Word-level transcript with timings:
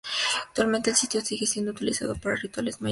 Actualmente, 0.47 0.89
el 0.89 0.95
sitio 0.95 1.21
sigue 1.21 1.45
siendo 1.45 1.69
utilizado 1.69 2.15
para 2.15 2.33
rituales 2.35 2.39
mayas 2.39 2.49
contemporáneos. 2.49 2.79